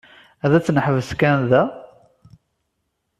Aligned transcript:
Ad 0.45 0.53
tt-neḥbes 0.61 1.11
kan 1.19 1.39
da? 1.49 1.63